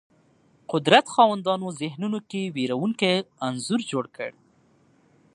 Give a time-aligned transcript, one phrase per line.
[0.71, 3.13] قدرت خاوندانو ذهنونو کې وېرونکی
[3.47, 4.31] انځور جوړ کړ